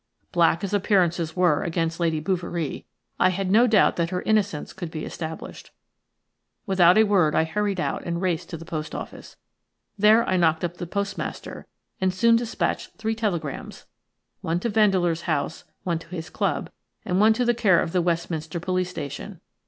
[0.31, 2.87] Black as appearances were against Lady Bouverie,
[3.19, 5.69] I had no doubt that her innocence could be established.
[6.65, 9.35] Without a word I hurried out and raced to the post office.
[9.99, 11.67] There I knocked up the postmaster
[12.01, 13.85] and soon dispatched three telegrams–
[14.41, 16.71] one to Vandeleur's house, one to his club,
[17.05, 19.39] and one to the care of the Westminster police station.